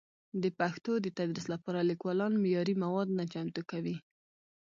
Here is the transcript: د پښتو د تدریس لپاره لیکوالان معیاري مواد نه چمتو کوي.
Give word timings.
د 0.43 0.43
پښتو 0.59 0.91
د 1.01 1.07
تدریس 1.17 1.45
لپاره 1.53 1.87
لیکوالان 1.89 2.33
معیاري 2.43 2.75
مواد 2.83 3.07
نه 3.19 3.23
چمتو 3.33 3.61
کوي. 3.71 3.95